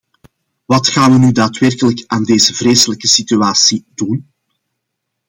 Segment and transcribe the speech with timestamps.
[0.65, 4.31] Wat gaan wij nu daadwerkelijk aan deze vreselijke situatie doen?